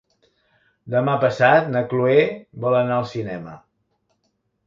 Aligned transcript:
Demà 0.93 1.13
passat 1.23 1.67
na 1.75 1.83
Chloé 1.91 2.23
vol 2.65 2.79
anar 2.79 2.97
al 3.01 3.07
cinema. 3.13 3.57